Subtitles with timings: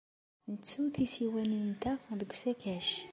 [0.51, 2.89] Nettu tisiwanin-nteɣ deg usakac.